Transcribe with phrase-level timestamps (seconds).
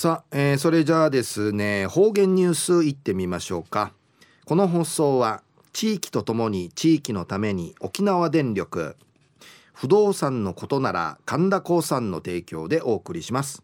[0.00, 3.92] さあ、えー、それじゃあですね方言ニュースいってみましょうか。
[4.46, 5.42] この放送は
[5.74, 8.96] 地域とともに地域のために沖縄電力
[9.74, 13.62] 不動産のことなら神田興産の提供でお送りします。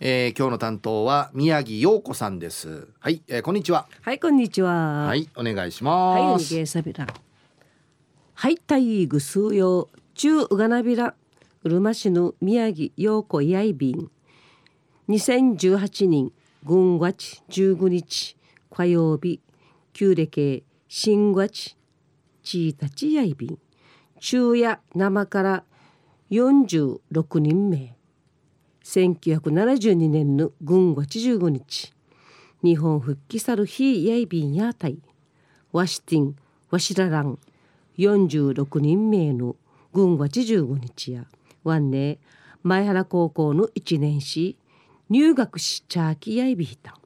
[0.00, 2.88] えー、今日の担当は宮城陽子さんです。
[2.98, 3.88] はい、えー、こんにちは。
[4.00, 5.08] はいこんにちは。
[5.08, 6.54] はいお願いします。
[8.32, 11.14] はいたいぐすうよ中うがなびら
[11.64, 14.10] うるま市の宮城陽子やいびん
[15.08, 16.32] 2018年
[16.64, 18.36] 軍月15日
[18.72, 19.40] 火曜日
[19.92, 21.76] 旧暦新月
[22.42, 23.58] ちいたちやいびん
[24.18, 25.64] 昼夜生から
[26.32, 27.94] 46人目
[28.82, 31.94] 1972年の軍月15日
[32.64, 34.98] 日本復帰さる日やいびんやたい
[35.70, 36.36] ワシティン
[36.68, 37.38] ワシララン
[37.96, 39.54] 46人名の
[39.92, 41.26] 軍月15日や
[41.62, 42.18] ワンネ
[42.64, 44.56] 前原高校の1年し
[45.08, 46.98] 入学しチャーキやいびいた。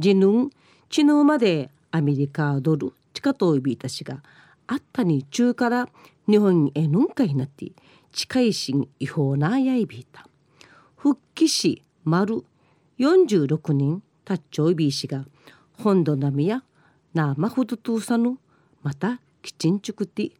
[0.00, 0.50] ジヌン
[0.88, 4.24] 知能までアメリカドル地下といびいたしが
[4.66, 5.88] あったに中から
[6.28, 7.70] 日本へぬんかいなって
[8.10, 10.26] 近いしん違法なやいびいた。
[10.96, 12.42] 復帰し丸
[12.98, 15.24] 46人たっちょいびいしが
[15.74, 16.64] 本土並みや
[17.12, 18.36] なまほどとうさぬ
[18.82, 20.32] またきちんちゅくて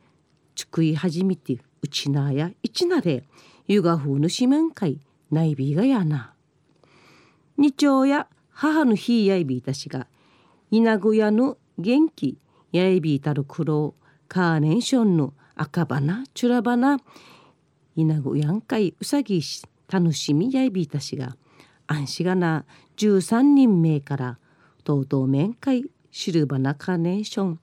[0.57, 3.23] ちくい始めてうちなやいちなれ
[3.69, 4.99] ゆがふうぬしめんかい
[5.31, 6.34] ないびがやな。
[7.57, 10.07] 二丁や母の日やいびいたしが
[10.71, 12.39] 稲小屋の元気
[12.73, 13.95] やいびいたる苦労
[14.29, 16.99] カーネーションの赤花チュラ花
[17.97, 21.37] 稲小やんかいうさぎし楽しみやいびいたしが
[21.87, 22.65] 安心がな
[22.97, 24.39] 13人名から
[24.83, 27.61] とうとう面会シルバナカーネーション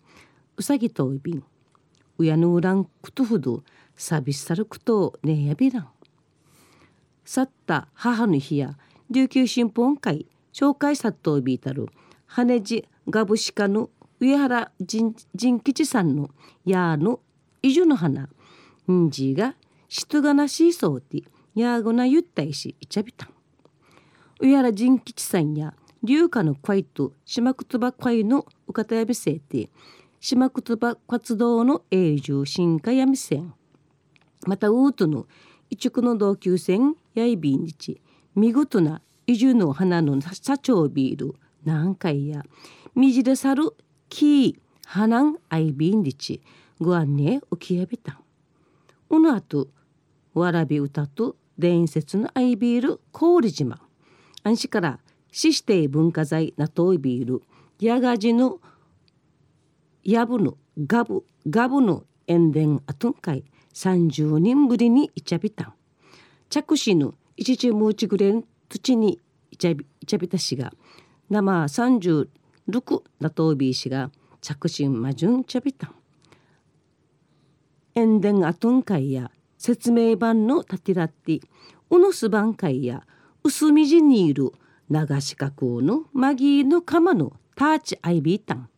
[0.57, 1.43] うさぎといびん
[2.17, 3.63] うやぬうらんくとふど
[3.95, 5.89] さびさるくとねやびらん
[7.25, 8.77] 去った母の日や
[9.13, 11.89] 琉球新報会紹介さっといびいたる
[12.27, 13.89] 羽地ガブシカの
[14.21, 15.13] 上原仁
[15.59, 16.29] 吉さんの
[16.63, 17.19] やの
[17.61, 18.29] 移住の花
[18.89, 19.55] んじが
[19.89, 21.23] しとがなしそうて
[21.55, 23.29] やーごなゆったいしいちゃびたん。
[24.39, 29.69] うやら人吉さんや龍華の会と島くつば会のうかたやびせいて
[30.21, 33.53] 島くつば活動の永住新化やみせん。
[34.47, 35.27] またウートの
[35.69, 36.79] 一区の同級生
[37.13, 37.99] やいびんにち
[38.33, 41.35] 見事な移住の花の社長ビール。
[41.63, 42.43] 何回や
[42.95, 43.69] みじでさる
[44.09, 44.55] キー
[44.85, 46.41] 花んアイビンリチ
[46.81, 48.11] ご案内浮きやびた。
[48.11, 48.17] ん。
[49.09, 49.69] うのあと
[50.33, 53.79] わらび歌と伝説のアイビール氷島。
[54.43, 54.99] 安市から
[55.31, 57.41] 死して文化財ナトイビール
[57.79, 58.59] ヤガジの
[60.03, 65.73] ヤブのガブガブの塩田アトン会30人ぶりにイチャビタン
[66.49, 69.19] 着手の一時ムーチグレン土に
[69.51, 70.71] イチャビイチャビタ氏が
[71.29, 72.27] 生36
[73.19, 75.95] ナトイビー氏が着信マジュンチャビタン。
[77.95, 81.41] 塩田アトン会や説明版の立てらって
[81.89, 83.05] うのすばん会や
[83.43, 84.53] 薄みじにいる
[84.89, 88.69] 長四角のマギーの釜のターチアイビータン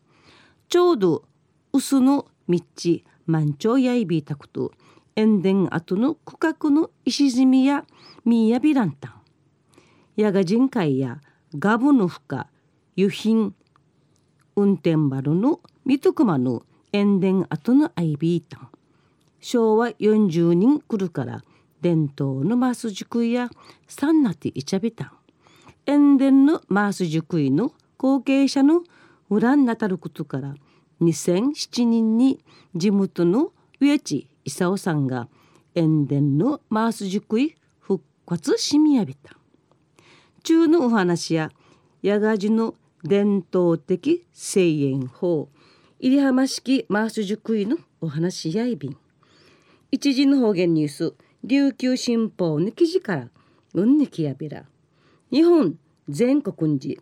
[0.70, 1.24] ちょうど
[1.72, 4.72] 薄のみっち満潮やいびいたこと
[5.16, 7.86] 塩田跡の区画の石積みや
[8.26, 9.23] ミーヤビランタン
[10.16, 11.22] やが人会や
[11.58, 12.48] ガブのふか
[12.98, 13.56] 油品
[14.56, 18.70] 運転丸の三徳間の塩田跡のアイビータン
[19.40, 21.44] 昭和40人来るから
[21.82, 23.50] 伝統のマース塾や
[23.88, 25.12] サンナティイチャビタン
[25.86, 28.84] 塩田のマース塾の後継者の
[29.30, 30.56] 裏になたることから
[31.02, 32.44] 2007年に
[32.76, 33.52] 地元の
[33.82, 35.28] 植地勲さんが
[35.76, 37.38] 塩田のマース塾
[37.80, 39.36] 復活しみやびた
[40.44, 41.52] 中のお話や
[42.04, 45.48] 八賀寺の伝統的声援法
[46.02, 48.98] 入浜式マース塾のお話やいびん。
[49.90, 51.14] 一時の方言ニュース
[51.46, 53.30] 琉球新報の記事から
[53.74, 54.66] うんにきやびら。
[55.32, 55.78] 日本
[56.10, 57.00] 全国に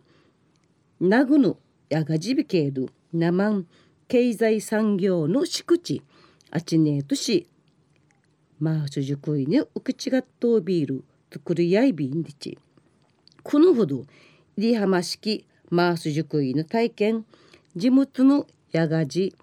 [1.00, 1.58] 名護の
[1.90, 3.64] やがじびける生
[4.06, 6.02] 経済産業の敷地。
[6.52, 7.48] あちねえとし
[8.60, 12.56] まあすじくいねうくちがっとビール作りやいびんでち。
[13.42, 14.04] このほど
[14.56, 17.24] リハマ式マース塾院の体験
[17.74, 19.34] 地元のやがじ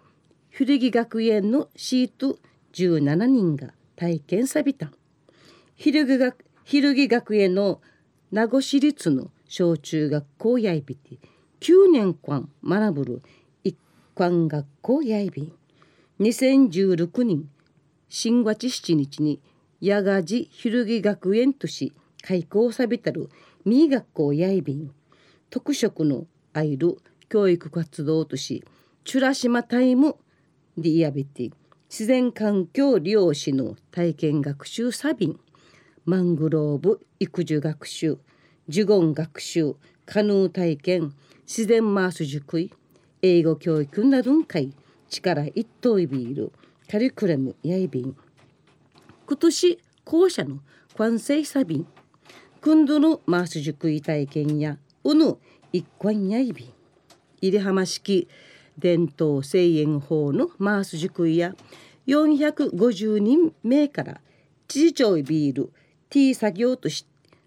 [0.50, 2.38] 古着学園のシート
[2.74, 4.92] 17人が体験さびた。
[5.76, 7.82] 昼木学昼木学園の
[8.32, 11.18] 名護市立の小中学校やいびて
[11.62, 13.22] 9年間学ぶる
[13.64, 13.76] 一
[14.14, 15.52] 貫学校やいび
[16.20, 17.50] 2016年
[18.08, 19.42] 新月7日に
[19.82, 23.30] 八賀寺昼木学園とし開校さびたる
[23.70, 24.90] ミー学校やいびん
[25.52, 26.98] 特色のあいる
[27.30, 28.64] 教育活動とし
[29.04, 30.16] チュラシマタイム
[30.76, 31.52] ディアビティ
[31.88, 35.40] 自然環境利用士の体験学習サビン
[36.04, 38.18] マングローブ育児学習
[38.68, 39.76] 呪言学習
[40.08, 41.14] カヌー体験
[41.46, 42.74] 自然マース塾医
[43.22, 44.74] 英語教育などんかい
[45.10, 46.52] 力一等いビール
[46.90, 48.16] カリクラムやいびん。
[49.28, 50.58] 今年校舎の
[50.98, 51.88] 関西サビン
[52.62, 55.38] 今度のマース塾医体験やうぬ
[55.72, 56.74] 一貫やいびん
[57.42, 58.28] 入れ浜式
[58.78, 61.56] 伝統声援法のマース塾医や
[62.08, 64.20] 450人目から
[64.68, 65.72] 知事長いビール
[66.10, 67.06] T 作業とし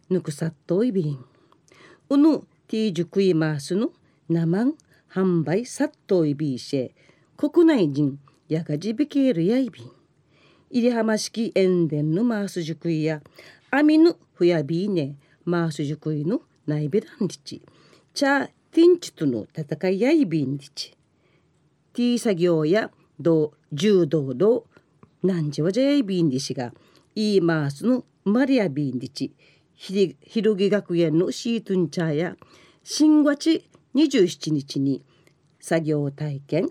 [0.09, 1.23] ぬくさっといびん
[2.09, 3.91] うぬ T 塾医マースの
[4.31, 4.65] 生
[5.13, 6.91] 販売さっといびいし
[7.37, 8.19] 国内人
[8.49, 9.91] やがじびけるやいびん
[10.71, 13.21] 入浜式塩田のマース塾医や
[13.71, 13.99] アミ
[14.43, 17.63] ふやびいねマース塾医の内ベランリチ
[18.13, 20.97] チャティンチとの戦いやいびんリチ
[21.93, 22.91] ティー作業や
[23.21, 24.67] 道柔道道
[25.23, 26.73] なんじわじゃやいびんリシが
[27.15, 29.33] イーマースのマリアビンリチ
[29.77, 32.37] ひろぎ学園のシートンチャーや
[32.83, 33.65] 新月
[33.95, 35.05] 27日に
[35.61, 36.71] 作業体験。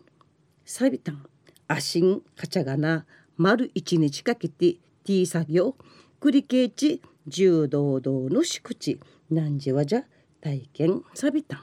[0.65, 1.25] サビタン
[1.69, 3.05] アシンカチャガナ
[3.37, 4.75] 丸一日かけて
[5.05, 5.77] T 作業。
[6.19, 10.03] 繰り返し柔道道の宿地何時はじゃ
[10.41, 11.61] 体験サビタン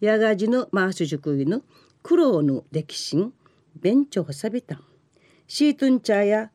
[0.00, 1.62] やがじのマース塾の
[2.02, 3.16] 苦労の歴史
[3.80, 4.84] 勉強サビタン
[5.46, 6.50] シートンチャーや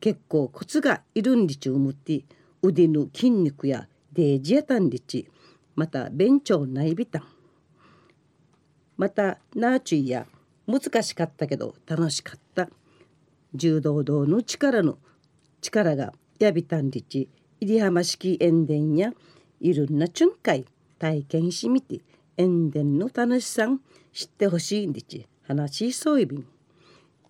[0.00, 2.24] 結構コツがいるんりちうむって
[2.62, 5.28] 腕の筋肉やデージやたんりち。
[5.74, 7.22] また勉強ないびたん。
[8.96, 10.26] またナーチュイや
[10.66, 11.46] 難しかった。
[11.46, 12.68] けど楽しかった
[13.54, 14.98] 柔道道の力の
[15.60, 17.28] 力がやびたんりち
[17.60, 19.12] 入浜式塩田や
[19.60, 20.64] いろんなチュンカイ
[20.98, 22.00] 体験しみて
[22.36, 23.80] 塩田の楽しさん
[24.12, 26.46] 知ってほしいんりち話しそういびん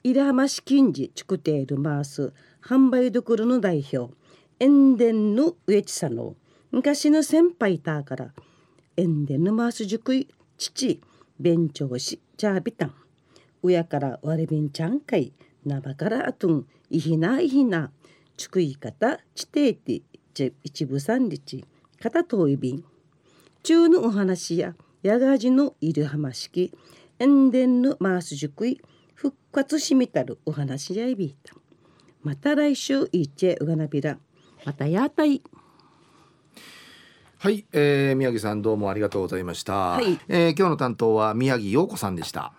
[0.04, 2.32] 入浜市近次チクテールマース
[2.62, 4.14] 販売どころの代表
[4.60, 6.34] 塩田の植地さの
[6.70, 8.32] 昔の先輩たから
[8.96, 10.28] 塩田のマース塾い
[10.58, 11.00] 父
[11.40, 12.94] 勉強しチャービタン
[13.62, 15.32] 親から割りびんちゃんかい
[15.64, 17.90] なばからあとんいひないひな
[18.38, 20.00] ちくい方ちていて
[20.62, 21.64] 一部三日
[22.00, 22.84] 片遠いびん。
[23.64, 26.72] 中のお話ややがじのいる浜式
[27.18, 28.80] 塩田のマース塾い
[29.14, 31.54] 復活しみたるお話やいびいた。
[32.22, 34.16] また来週いっちえうがなびら。
[34.64, 35.42] またやたい。
[37.38, 40.18] はい、えー、宮城さんどうもありがとうございました、はい。
[40.28, 42.52] えー今日の担当は宮城陽子さんでした